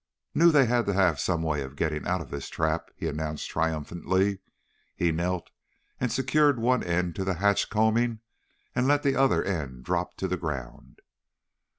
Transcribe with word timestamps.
"Knew 0.33 0.49
they 0.51 0.65
had 0.65 0.87
to 0.87 0.93
have 0.93 1.19
some 1.19 1.43
way 1.43 1.61
of 1.61 1.75
getting 1.75 2.07
out 2.07 2.21
of 2.21 2.31
this 2.31 2.49
trap," 2.49 2.89
he 2.95 3.05
announced 3.07 3.47
triumphantly. 3.51 4.39
He 4.95 5.11
knelt 5.11 5.51
and 5.99 6.11
secured 6.11 6.57
one 6.59 6.81
end 6.83 7.15
to 7.17 7.23
the 7.23 7.35
hatch 7.35 7.69
combing 7.69 8.21
and 8.73 8.87
let 8.87 9.03
the 9.03 9.15
other 9.15 9.43
end 9.43 9.83
drop 9.83 10.17
to 10.17 10.27
the 10.27 10.37
ground. 10.37 11.01